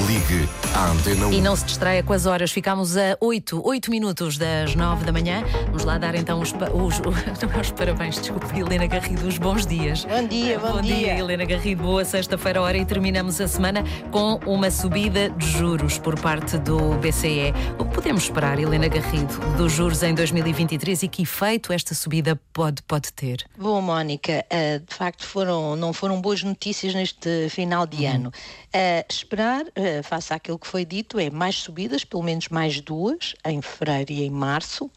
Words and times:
Ligue 0.00 0.48
à 0.74 0.90
Antena 0.90 1.28
1. 1.28 1.32
E 1.32 1.40
não 1.40 1.54
se 1.54 1.64
distraia 1.64 2.02
com 2.02 2.12
as 2.12 2.26
horas, 2.26 2.50
ficámos 2.50 2.96
a 2.96 3.16
8, 3.20 3.62
8 3.64 3.90
minutos 3.90 4.36
das 4.36 4.74
9 4.74 5.04
da 5.04 5.12
manhã. 5.12 5.44
Vamos 5.66 5.84
lá 5.84 5.96
dar 5.98 6.16
então 6.16 6.40
os, 6.40 6.52
os, 6.52 6.98
os, 7.06 7.60
os 7.60 7.70
parabéns, 7.70 8.16
desculpe, 8.16 8.58
Helena 8.58 8.86
Garrido, 8.86 9.26
os 9.26 9.38
bons 9.38 9.64
dias. 9.64 10.04
Bom 10.04 10.26
dia, 10.26 10.58
bom, 10.58 10.80
dia. 10.80 11.16
Helena 11.16 11.44
Garrido. 11.44 11.84
Boa 11.84 12.04
sexta-feira, 12.04 12.60
hora, 12.60 12.76
e 12.76 12.84
terminamos 12.84 13.40
a 13.40 13.46
semana 13.46 13.84
com 14.10 14.34
uma 14.46 14.70
subida 14.70 15.30
de 15.30 15.46
juros 15.46 15.96
por 15.96 16.18
parte 16.18 16.58
do 16.58 16.94
BCE. 16.98 17.54
O 17.78 17.84
que 17.84 17.94
podemos 17.94 18.24
esperar, 18.24 18.58
Helena 18.58 18.88
Garrido, 18.88 19.38
dos 19.56 19.72
juros 19.72 20.02
em 20.02 20.12
2023 20.12 21.04
e 21.04 21.08
que 21.08 21.22
efeito 21.22 21.72
esta 21.72 21.94
subida 21.94 22.38
pode, 22.52 22.82
pode 22.82 23.12
ter? 23.12 23.44
Bom, 23.56 23.80
Mónica, 23.80 24.44
eh, 24.50 24.80
de 24.80 24.94
facto 24.94 25.24
foram, 25.24 25.76
não 25.76 25.92
foram 25.92 26.20
boas 26.20 26.42
notícias 26.42 26.94
neste 26.94 27.48
final 27.48 27.86
de 27.86 28.04
ano. 28.06 28.32
Eh, 28.72 29.06
esperar, 29.08 29.64
eh, 29.84 30.02
face 30.02 30.32
àquilo 30.32 30.58
que 30.58 30.66
foi 30.66 30.84
dito, 30.84 31.18
é 31.18 31.30
mais 31.30 31.56
subidas, 31.56 32.04
pelo 32.04 32.22
menos 32.22 32.48
mais 32.48 32.80
duas, 32.80 33.34
em 33.44 33.60
fevereiro 33.60 34.12
e 34.12 34.22
em 34.24 34.30
março, 34.30 34.90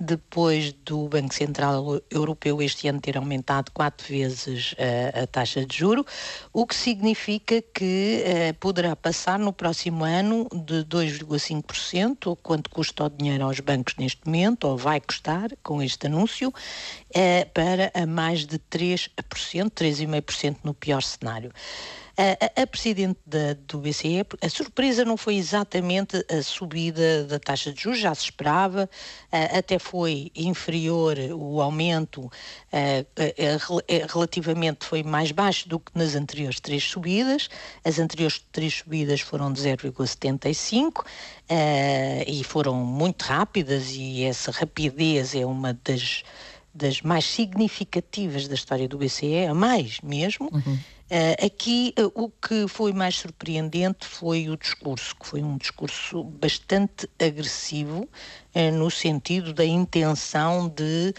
depois 0.00 0.72
do 0.72 1.08
Banco 1.08 1.32
Central 1.32 2.00
Europeu 2.10 2.60
este 2.60 2.88
ano 2.88 3.00
ter 3.00 3.16
aumentado 3.16 3.70
quatro 3.70 4.06
vezes 4.08 4.74
eh, 4.76 5.12
a 5.22 5.26
taxa 5.26 5.64
de 5.64 5.76
juro, 5.76 6.04
o 6.52 6.66
que 6.66 6.74
significa 6.74 7.62
que 7.62 8.22
eh, 8.24 8.52
poderá 8.54 8.96
passar 8.96 9.38
no 9.38 9.52
próximo 9.52 10.04
ano 10.04 10.48
de 10.52 10.84
2,5%, 10.84 12.26
ou 12.26 12.36
quanto 12.36 12.70
custa 12.70 13.04
o 13.04 13.08
dinheiro 13.08 13.44
aos 13.44 13.60
bancos 13.60 13.94
neste 13.96 14.20
momento, 14.26 14.64
ou 14.64 14.76
vai 14.76 15.00
custar 15.00 15.50
com 15.62 15.80
este 15.80 16.06
anúncio, 16.06 16.52
eh, 17.14 17.44
para 17.44 17.92
a 17.94 18.04
mais 18.04 18.44
de 18.44 18.58
3%, 18.58 19.10
3,5% 19.70 20.56
no 20.64 20.74
pior 20.74 21.02
cenário. 21.02 21.52
A, 22.16 22.62
a- 22.62 22.66
Presidente 22.66 23.18
da- 23.26 23.54
do 23.66 23.78
BCE, 23.78 24.24
a 24.40 24.48
surpresa 24.48 25.04
não 25.04 25.16
foi 25.16 25.34
exatamente 25.36 26.24
a 26.30 26.42
subida 26.42 27.24
da 27.24 27.38
taxa 27.38 27.72
de 27.72 27.82
juros, 27.82 27.98
já 28.00 28.14
se 28.14 28.24
esperava, 28.24 28.88
até 29.32 29.78
foi 29.78 30.30
inferior 30.34 31.16
o 31.32 31.60
aumento, 31.60 32.30
rel- 32.72 34.06
relativamente 34.12 34.84
foi 34.84 35.02
mais 35.02 35.32
baixo 35.32 35.68
do 35.68 35.78
que 35.80 35.90
nas 35.94 36.14
anteriores 36.14 36.60
três 36.60 36.84
subidas, 36.84 37.48
as 37.84 37.98
anteriores 37.98 38.40
três 38.52 38.74
subidas 38.74 39.20
foram 39.20 39.52
de 39.52 39.60
0,75 39.60 41.04
ah, 41.48 42.24
e 42.26 42.42
foram 42.44 42.74
muito 42.74 43.22
rápidas 43.22 43.92
e 43.94 44.22
essa 44.24 44.50
rapidez 44.50 45.34
é 45.34 45.44
uma 45.46 45.76
das 45.84 46.22
das 46.76 47.02
mais 47.02 47.24
significativas 47.26 48.48
da 48.48 48.54
história 48.56 48.88
do 48.88 48.98
BCE, 48.98 49.46
a 49.46 49.54
mais 49.54 50.00
mesmo. 50.00 50.50
Eh, 50.52 51.03
aqui 51.44 51.92
eh, 51.96 52.04
o 52.14 52.30
que 52.30 52.66
foi 52.66 52.92
mais 52.92 53.16
surpreendente 53.16 54.06
foi 54.06 54.48
o 54.48 54.56
discurso, 54.56 55.14
que 55.16 55.26
foi 55.26 55.42
um 55.42 55.56
discurso 55.58 56.24
bastante 56.24 57.08
agressivo, 57.20 58.08
eh, 58.54 58.70
no 58.70 58.90
sentido 58.90 59.52
da 59.52 59.64
intenção 59.64 60.68
de, 60.68 61.12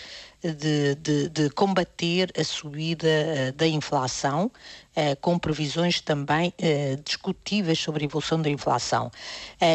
de, 0.54 0.96
de- 0.96 1.30
de 1.30 1.50
combater 1.52 2.32
a 2.40 2.44
subida 2.44 3.08
eh, 3.08 3.52
da 3.52 3.68
inflação, 3.68 4.52
eh, 4.96 5.16
com 5.16 5.38
previsões 5.38 6.00
também 6.02 6.54
eh, 6.58 6.98
discutíveis 7.04 7.80
sobre 7.80 8.04
a 8.04 8.06
evolução 8.06 8.42
da 8.42 8.50
inflação. 8.50 9.12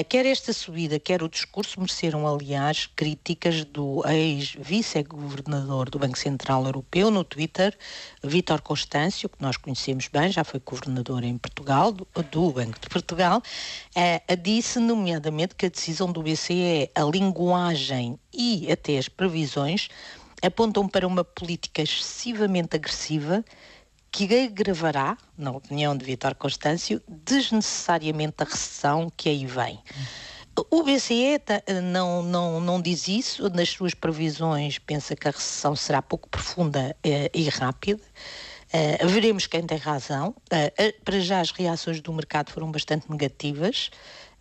Quer 0.09 0.27
esta 0.27 0.53
subida, 0.53 0.98
quer 0.98 1.23
o 1.23 1.29
discurso 1.29 1.81
mereceram, 1.81 2.27
aliás, 2.27 2.87
críticas 2.95 3.65
do 3.65 4.03
ex-vice-governador 4.07 5.91
do 5.91 5.98
Banco 5.98 6.19
Central 6.19 6.65
Europeu 6.65 7.11
no 7.11 7.25
Twitter, 7.25 7.77
Vítor 8.23 8.61
Constâncio, 8.61 9.29
que 9.29 9.41
nós 9.41 9.57
conhecemos 9.57 10.09
bem, 10.09 10.31
já 10.31 10.45
foi 10.45 10.61
governador 10.61 11.25
em 11.25 11.37
Portugal, 11.39 11.93
do, 11.93 12.07
do 12.31 12.51
Banco 12.53 12.79
de 12.81 12.89
Portugal, 12.89 13.43
disse, 14.43 14.79
nomeadamente, 14.79 15.55
que 15.55 15.67
a 15.67 15.69
decisão 15.71 16.11
do 16.13 16.23
BCE, 16.23 16.91
a 16.95 17.03
linguagem 17.03 18.19
e 18.33 18.71
até 18.71 18.97
as 18.98 19.09
previsões 19.09 19.89
apontam 20.42 20.88
para 20.88 21.06
uma 21.06 21.24
política 21.24 21.83
excessivamente 21.83 22.77
agressiva 22.77 23.45
que 24.12 24.24
agravará, 24.45 25.17
na 25.39 25.52
opinião 25.52 25.96
de 25.96 26.05
Vítor 26.05 26.34
Constâncio, 26.34 27.01
desnecessariamente 27.08 28.36
a 28.40 28.45
recessão 28.45 29.11
que 29.17 29.29
aí 29.29 29.46
vem. 29.46 29.79
O 30.70 30.83
BCE 30.83 31.40
não, 31.83 32.23
não, 32.23 32.61
não 32.61 32.83
diz 32.83 33.06
isso, 33.06 33.48
nas 33.50 33.68
suas 33.70 33.95
previsões 33.95 34.79
pensa 34.79 35.14
que 35.14 35.29
a 35.29 35.30
recessão 35.30 35.77
será 35.77 36.02
pouco 36.02 36.29
profunda 36.29 36.95
eh, 37.05 37.30
e 37.33 37.48
rápida. 37.48 38.02
Eh, 38.73 39.05
veremos 39.06 39.46
quem 39.46 39.62
tem 39.62 39.79
razão. 39.79 40.34
Eh, 40.50 40.95
para 41.05 41.20
já 41.20 41.40
as 41.40 41.50
reações 41.50 42.00
do 42.00 42.12
mercado 42.12 42.50
foram 42.50 42.70
bastante 42.70 43.11
negativas, 43.11 43.90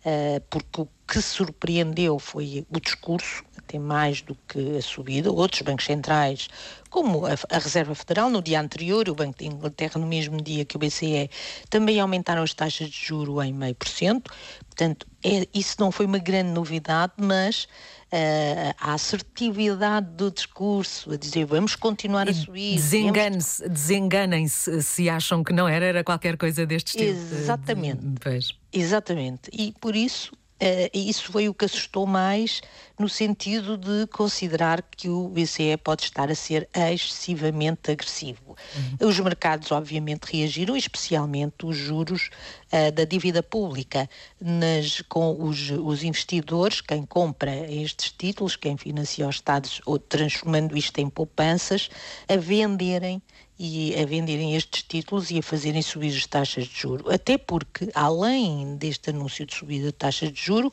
eh, 0.04 0.40
porque 0.50 0.86
que 1.10 1.20
surpreendeu 1.20 2.18
foi 2.20 2.64
o 2.70 2.78
discurso, 2.80 3.42
até 3.58 3.78
mais 3.80 4.22
do 4.22 4.36
que 4.46 4.76
a 4.76 4.82
subida. 4.82 5.30
Outros 5.32 5.62
bancos 5.62 5.84
centrais, 5.86 6.48
como 6.88 7.26
a, 7.26 7.30
a 7.50 7.58
Reserva 7.58 7.94
Federal, 7.96 8.30
no 8.30 8.40
dia 8.40 8.60
anterior, 8.60 9.08
o 9.08 9.14
Banco 9.14 9.38
de 9.38 9.46
Inglaterra, 9.46 9.98
no 9.98 10.06
mesmo 10.06 10.40
dia 10.40 10.64
que 10.64 10.76
o 10.76 10.78
BCE, 10.78 11.28
também 11.68 11.98
aumentaram 11.98 12.42
as 12.44 12.54
taxas 12.54 12.88
de 12.88 13.06
juro 13.06 13.42
em 13.42 13.52
meio 13.52 13.74
por 13.74 13.88
cento. 13.88 14.30
Portanto, 14.68 15.04
é- 15.24 15.48
isso 15.52 15.76
não 15.80 15.90
foi 15.90 16.06
uma 16.06 16.18
grande 16.18 16.50
novidade, 16.50 17.12
mas 17.20 17.66
eh, 18.12 18.74
a 18.78 18.94
assertividade 18.94 20.06
do 20.16 20.30
discurso, 20.30 21.12
a 21.12 21.16
dizer 21.16 21.44
vamos 21.44 21.76
continuar 21.76 22.28
a 22.28 22.32
subir. 22.34 22.74
Desengane-se- 22.76 23.68
Desenganem-se 23.68 24.82
se 24.82 25.08
acham 25.08 25.42
que 25.44 25.52
não 25.52 25.68
era, 25.68 25.84
era 25.86 26.04
qualquer 26.04 26.36
coisa 26.36 26.64
deste 26.66 26.92
tipo. 26.92 27.04
Exatamente. 27.04 28.00
Pois. 28.20 28.52
Exatamente. 28.72 29.42
E 29.52 29.72
por 29.80 29.94
isso, 29.94 30.32
eh, 30.60 30.90
isso 30.92 31.32
foi 31.32 31.48
o 31.48 31.54
que 31.54 31.64
assustou 31.64 32.06
mais, 32.06 32.60
no 32.98 33.08
sentido 33.08 33.78
de 33.78 34.06
considerar 34.08 34.82
que 34.82 35.08
o 35.08 35.28
BCE 35.28 35.76
pode 35.82 36.02
estar 36.02 36.30
a 36.30 36.34
ser 36.34 36.68
excessivamente 36.74 37.90
agressivo. 37.90 38.54
Os 39.00 39.18
mercados, 39.18 39.72
obviamente, 39.72 40.24
reagiram, 40.24 40.76
especialmente 40.76 41.64
os 41.64 41.76
juros 41.76 42.28
eh, 42.70 42.90
da 42.90 43.04
dívida 43.04 43.42
pública, 43.42 44.08
nas, 44.38 45.00
com 45.08 45.42
os, 45.42 45.70
os 45.70 46.02
investidores, 46.04 46.82
quem 46.82 47.06
compra 47.06 47.56
estes 47.70 48.12
títulos, 48.12 48.54
quem 48.54 48.76
financia 48.76 49.26
os 49.26 49.36
Estados, 49.36 49.80
ou 49.86 49.98
transformando 49.98 50.76
isto 50.76 50.98
em 50.98 51.08
poupanças, 51.08 51.88
a 52.28 52.36
venderem 52.36 53.22
e 53.62 53.94
a 54.00 54.06
venderem 54.06 54.56
estes 54.56 54.82
títulos 54.82 55.30
e 55.30 55.38
a 55.38 55.42
fazerem 55.42 55.82
subir 55.82 56.16
as 56.16 56.24
taxas 56.24 56.64
de 56.66 56.80
juro. 56.80 57.12
Até 57.12 57.36
porque, 57.36 57.90
além 57.94 58.74
deste 58.76 59.10
anúncio 59.10 59.44
de 59.44 59.54
subida 59.54 59.88
de 59.88 59.92
taxas 59.92 60.32
de 60.32 60.40
juro, 60.40 60.72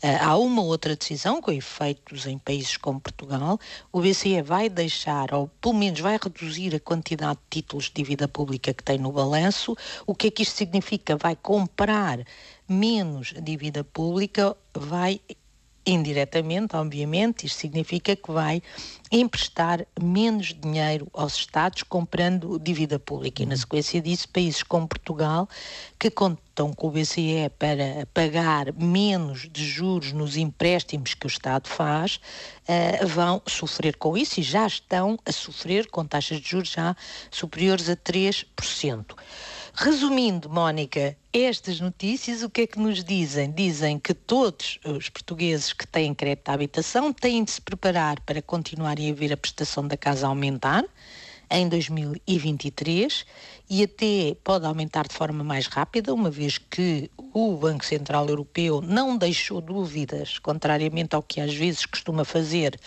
eh, 0.00 0.16
há 0.16 0.34
uma 0.38 0.62
outra 0.62 0.96
decisão 0.96 1.42
com 1.42 1.52
efeitos 1.52 2.24
em 2.24 2.38
países 2.38 2.78
como 2.78 2.98
Portugal. 2.98 3.60
O 3.92 4.00
BCE 4.00 4.40
vai 4.40 4.70
deixar, 4.70 5.34
ou 5.34 5.46
pelo 5.60 5.74
menos 5.74 6.00
vai 6.00 6.18
reduzir 6.20 6.74
a 6.74 6.80
quantidade 6.80 7.38
de 7.50 7.60
títulos 7.60 7.84
de 7.84 7.92
dívida 7.96 8.26
pública 8.26 8.72
que 8.72 8.82
tem 8.82 8.96
no 8.96 9.12
balanço. 9.12 9.76
O 10.06 10.14
que 10.14 10.28
é 10.28 10.30
que 10.30 10.42
isto 10.42 10.56
significa? 10.56 11.18
Vai 11.18 11.36
comprar 11.36 12.18
menos 12.66 13.34
dívida 13.42 13.84
pública, 13.84 14.56
vai 14.72 15.20
indiretamente, 15.84 16.76
obviamente, 16.76 17.46
isto 17.46 17.58
significa 17.58 18.14
que 18.14 18.30
vai 18.30 18.62
emprestar 19.10 19.86
menos 20.00 20.54
dinheiro 20.54 21.08
aos 21.12 21.34
Estados 21.34 21.82
comprando 21.82 22.58
dívida 22.58 22.98
pública. 22.98 23.42
E, 23.42 23.46
na 23.46 23.56
sequência 23.56 24.00
disso, 24.00 24.28
países 24.28 24.62
como 24.62 24.88
Portugal, 24.88 25.48
que 25.98 26.10
contam 26.52 26.72
com 26.72 26.88
o 26.88 26.90
BCE 26.90 27.50
para 27.58 28.06
pagar 28.12 28.72
menos 28.74 29.48
de 29.50 29.64
juros 29.64 30.12
nos 30.12 30.36
empréstimos 30.36 31.14
que 31.14 31.26
o 31.26 31.28
Estado 31.28 31.66
faz, 31.66 32.20
eh, 32.68 33.04
vão 33.06 33.40
sofrer 33.48 33.96
com 33.96 34.16
isso 34.16 34.38
e 34.38 34.42
já 34.42 34.66
estão 34.66 35.18
a 35.24 35.32
sofrer 35.32 35.88
com 35.90 36.04
taxas 36.04 36.40
de 36.40 36.50
juros 36.50 36.70
já 36.70 36.94
superiores 37.30 37.88
a 37.88 37.96
3%. 37.96 39.16
Resumindo, 39.74 40.50
Mónica, 40.50 41.16
estas 41.32 41.80
notícias 41.80 42.42
o 42.42 42.50
que 42.50 42.62
é 42.62 42.66
que 42.66 42.78
nos 42.78 43.02
dizem? 43.02 43.50
Dizem 43.50 43.98
que 43.98 44.12
todos 44.12 44.78
os 44.84 45.08
portugueses 45.08 45.72
que 45.72 45.86
têm 45.86 46.12
crédito 46.12 46.50
à 46.50 46.52
habitação 46.52 47.12
têm 47.14 47.42
de 47.42 47.52
se 47.52 47.62
preparar 47.62 48.20
para 48.20 48.42
continuarem 48.42 49.10
a 49.10 49.14
ver 49.14 49.32
a 49.32 49.36
prestação 49.38 49.88
da 49.88 49.96
casa 49.96 50.26
aumentar 50.26 50.84
em 51.52 51.68
2023 51.68 53.26
e 53.68 53.82
até 53.84 54.34
pode 54.42 54.66
aumentar 54.66 55.06
de 55.06 55.14
forma 55.14 55.44
mais 55.44 55.66
rápida, 55.66 56.12
uma 56.12 56.30
vez 56.30 56.58
que 56.58 57.10
o 57.32 57.56
Banco 57.56 57.84
Central 57.84 58.28
Europeu 58.28 58.80
não 58.80 59.16
deixou 59.16 59.60
dúvidas, 59.60 60.38
contrariamente 60.38 61.14
ao 61.14 61.22
que 61.22 61.40
às 61.40 61.54
vezes 61.54 61.86
costuma 61.86 62.24
fazer 62.24 62.78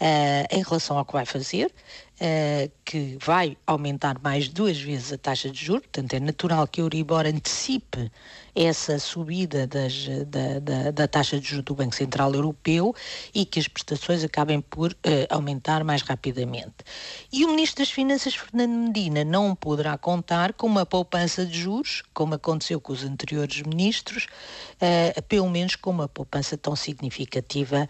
eh, 0.00 0.46
em 0.50 0.62
relação 0.62 0.98
ao 0.98 1.04
que 1.04 1.12
vai 1.12 1.24
fazer. 1.24 1.72
Uh, 2.20 2.70
que 2.84 3.16
vai 3.20 3.56
aumentar 3.66 4.18
mais 4.22 4.48
duas 4.48 4.78
vezes 4.80 5.12
a 5.12 5.18
taxa 5.18 5.50
de 5.50 5.64
juros, 5.64 5.82
portanto 5.82 6.14
é 6.14 6.20
natural 6.20 6.66
que 6.66 6.80
a 6.80 6.84
Euribor 6.84 7.26
antecipe 7.26 8.10
essa 8.54 8.98
subida 8.98 9.68
das, 9.68 10.08
da, 10.26 10.58
da, 10.58 10.90
da, 10.90 11.06
taxa 11.06 11.38
de 11.38 11.46
juros 11.46 11.64
do 11.64 11.74
Banco 11.76 11.94
Central 11.94 12.34
Europeu 12.34 12.92
e 13.32 13.44
que 13.44 13.60
as 13.60 13.68
prestações 13.68 14.24
acabem 14.24 14.60
por 14.60 14.90
uh, 14.92 14.96
aumentar 15.30 15.84
mais 15.84 16.02
rapidamente. 16.02 16.74
E 17.32 17.44
o 17.44 17.48
Ministro 17.48 17.84
das 17.84 17.90
Finanças, 17.90 18.34
Fernando 18.34 18.88
Medina, 18.88 19.22
não 19.22 19.54
poderá 19.54 19.96
contar 19.96 20.52
com 20.54 20.66
uma 20.66 20.84
poupança 20.84 21.46
de 21.46 21.56
juros, 21.56 22.02
como 22.12 22.34
aconteceu 22.34 22.80
com 22.80 22.92
os 22.92 23.04
anteriores 23.04 23.62
ministros, 23.62 24.26
uh, 24.74 25.22
pelo 25.22 25.48
menos 25.48 25.76
com 25.76 25.90
uma 25.90 26.08
poupança 26.08 26.56
tão 26.56 26.74
significativa 26.74 27.88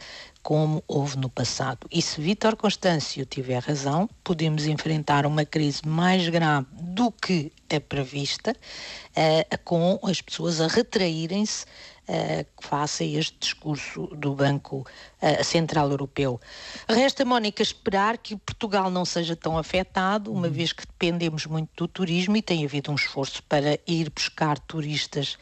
como 0.49 0.83
houve 0.89 1.19
no 1.19 1.29
passado. 1.29 1.87
E 1.93 2.00
se 2.00 2.23
Vítor 2.23 2.56
Constâncio 2.56 3.27
tiver 3.27 3.62
razão, 3.62 4.09
podemos 4.25 4.65
enfrentar 4.65 5.27
uma 5.27 5.45
crise 5.45 5.87
mais 5.87 6.27
grave 6.31 6.67
do 6.73 7.12
que 7.12 7.53
é 7.69 7.79
prevista, 7.79 8.53
uh, 8.53 9.59
com 9.62 10.00
as 10.03 10.23
pessoas 10.23 10.59
a 10.62 10.67
retraírem-se 10.67 11.67
uh, 12.09 12.47
face 12.62 13.05
a 13.05 13.19
este 13.19 13.37
discurso 13.39 14.06
do 14.06 14.35
Banco 14.35 14.87
uh, 15.21 15.45
Central 15.45 15.91
Europeu. 15.91 16.41
Resta, 16.89 17.27
Mónica, 17.27 17.62
esperar 17.62 18.17
que 18.17 18.35
Portugal 18.35 18.91
não 18.91 19.05
seja 19.05 19.37
tão 19.37 19.59
afetado, 19.59 20.33
uma 20.33 20.47
uhum. 20.47 20.53
vez 20.55 20.73
que 20.73 20.87
dependemos 20.87 21.45
muito 21.45 21.69
do 21.77 21.87
turismo 21.87 22.39
e 22.39 22.41
tem 22.41 22.65
havido 22.65 22.91
um 22.91 22.95
esforço 22.95 23.43
para 23.43 23.79
ir 23.87 24.09
buscar 24.09 24.59
turistas 24.61 25.37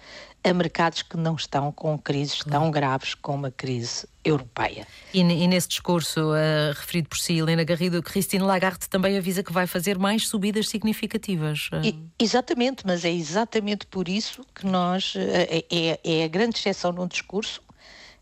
a 0.46 0.54
mercados 0.54 1.02
que 1.02 1.16
não 1.16 1.34
estão 1.34 1.72
com 1.72 1.98
crises 1.98 2.42
claro. 2.42 2.60
tão 2.60 2.70
graves 2.70 3.14
como 3.14 3.46
a 3.46 3.50
crise 3.50 4.06
europeia. 4.24 4.86
E, 5.12 5.20
e 5.20 5.46
nesse 5.48 5.68
discurso 5.68 6.20
uh, 6.30 6.72
referido 6.74 7.08
por 7.08 7.18
si, 7.18 7.38
Helena 7.38 7.64
Garrido, 7.64 8.02
Cristina 8.02 8.44
Lagarde 8.44 8.88
também 8.88 9.16
avisa 9.18 9.42
que 9.42 9.52
vai 9.52 9.66
fazer 9.66 9.98
mais 9.98 10.28
subidas 10.28 10.68
significativas. 10.68 11.68
Uh... 11.72 11.84
E, 11.84 12.08
exatamente, 12.18 12.84
mas 12.86 13.04
é 13.04 13.10
exatamente 13.10 13.86
por 13.86 14.08
isso 14.08 14.42
que 14.54 14.66
nós, 14.66 15.14
uh, 15.14 15.18
é, 15.18 15.98
é 16.04 16.24
a 16.24 16.28
grande 16.28 16.58
exceção 16.58 16.92
no 16.92 17.08
discurso, 17.08 17.60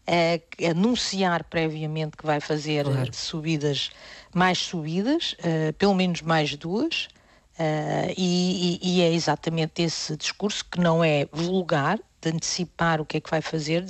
é 0.07 0.43
anunciar 0.71 1.45
previamente 1.45 2.17
que 2.17 2.27
vai 2.27 2.39
fazer 2.39 2.85
claro. 2.85 3.15
subidas, 3.15 3.91
mais 4.35 4.59
subidas, 4.59 5.35
pelo 5.79 5.95
menos 5.95 6.21
mais 6.21 6.55
duas, 6.57 7.09
Uh, 7.55 8.11
e, 8.17 8.81
e, 8.83 9.01
é 9.01 9.13
exatamente 9.13 9.81
esse 9.81 10.17
discurso 10.17 10.65
que 10.65 10.81
não 10.81 11.05
é 11.05 11.29
vulgar, 11.31 12.01
de 12.21 12.31
antecipar 12.31 13.01
o 13.01 13.05
que 13.05 13.19
é 13.19 13.21
que 13.21 13.31
vai 13.31 13.41
fazer, 13.41 13.85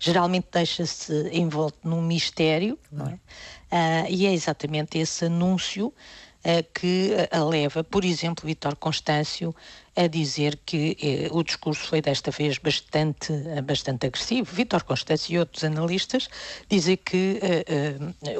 geralmente 0.00 0.48
deixa-se 0.50 1.28
envolto 1.32 1.78
num 1.84 2.02
mistério, 2.02 2.76
não 2.90 3.06
é? 3.06 3.12
Uh, 3.12 4.06
e 4.08 4.26
é 4.26 4.32
exatamente 4.32 4.98
esse 4.98 5.26
anúncio 5.26 5.88
uh, 5.88 6.72
que 6.74 7.12
a 7.30 7.44
leva, 7.44 7.84
por 7.84 8.04
exemplo, 8.04 8.46
Vitor 8.46 8.74
Constâncio 8.74 9.54
a 9.96 10.08
dizer 10.08 10.58
que 10.66 10.96
eh, 11.00 11.28
o 11.30 11.44
discurso 11.44 11.86
foi 11.86 12.02
desta 12.02 12.32
vez 12.32 12.58
bastante, 12.58 13.32
bastante 13.62 14.08
agressivo. 14.08 14.52
Vitor 14.52 14.82
Constâncio 14.82 15.32
e 15.32 15.38
outros 15.38 15.62
analistas 15.62 16.28
dizem 16.68 16.96
que 16.96 17.38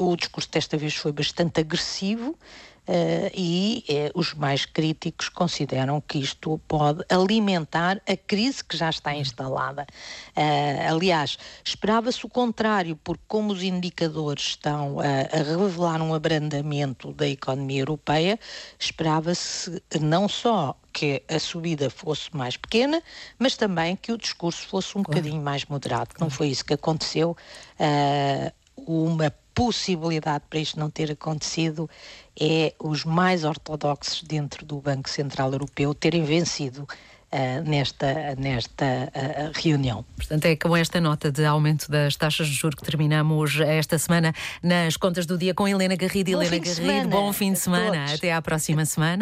o 0.00 0.16
discurso 0.16 0.50
desta 0.50 0.76
vez 0.76 0.96
foi 0.96 1.12
bastante 1.12 1.60
agressivo 1.60 2.36
e 3.34 3.84
uh, 3.88 4.18
os 4.18 4.34
mais 4.34 4.66
críticos 4.66 5.28
consideram 5.28 6.00
que 6.00 6.18
isto 6.18 6.60
pode 6.68 7.04
alimentar 7.08 8.00
a 8.06 8.16
crise 8.16 8.62
que 8.62 8.76
já 8.76 8.90
está 8.90 9.14
instalada. 9.14 9.86
Uh, 10.36 10.92
aliás, 10.92 11.38
esperava-se 11.64 12.24
o 12.26 12.28
contrário, 12.28 12.96
porque 13.02 13.22
como 13.26 13.52
os 13.52 13.62
indicadores 13.62 14.44
estão 14.44 14.98
a 15.00 15.36
revelar 15.36 16.02
um 16.02 16.14
abrandamento 16.14 17.12
da 17.12 17.26
economia 17.26 17.80
europeia, 17.80 18.38
esperava-se 18.78 19.82
não 20.00 20.28
só 20.28 20.76
que 20.92 21.22
a 21.28 21.38
subida 21.38 21.90
fosse 21.90 22.34
mais 22.36 22.56
pequena, 22.56 23.02
mas 23.38 23.56
também 23.56 23.96
que 23.96 24.12
o 24.12 24.18
discurso 24.18 24.66
fosse 24.68 24.90
um 24.90 25.02
claro. 25.02 25.20
bocadinho 25.20 25.42
mais 25.42 25.64
moderado. 25.64 26.10
Não 26.20 26.30
foi 26.30 26.48
isso 26.48 26.64
que 26.64 26.74
aconteceu. 26.74 27.36
uma 28.76 29.32
possibilidade 29.54 30.44
para 30.50 30.58
isto 30.58 30.78
não 30.78 30.90
ter 30.90 31.12
acontecido 31.12 31.88
é 32.38 32.74
os 32.78 33.04
mais 33.04 33.44
ortodoxos 33.44 34.22
dentro 34.22 34.66
do 34.66 34.80
Banco 34.80 35.08
Central 35.08 35.52
Europeu 35.52 35.94
terem 35.94 36.24
vencido 36.24 36.86
Uh, 37.32 37.68
nesta, 37.68 38.36
nesta 38.38 38.84
uh, 38.84 39.50
reunião. 39.60 40.04
Portanto, 40.16 40.44
é 40.44 40.54
com 40.54 40.76
esta 40.76 41.00
nota 41.00 41.32
de 41.32 41.44
aumento 41.44 41.90
das 41.90 42.14
taxas 42.14 42.46
de 42.46 42.54
juros 42.54 42.76
que 42.76 42.84
terminamos 42.84 43.58
esta 43.58 43.98
semana 43.98 44.32
nas 44.62 44.96
contas 44.96 45.26
do 45.26 45.36
dia 45.36 45.52
com 45.52 45.66
Helena 45.66 45.96
Garrido. 45.96 46.30
Bom 46.30 46.42
Helena 46.42 46.64
Garrido, 46.64 47.08
bom 47.08 47.32
fim 47.32 47.52
de 47.52 47.58
semana. 47.58 48.04
Até 48.14 48.32
à 48.32 48.40
próxima 48.40 48.84
semana. 48.84 49.18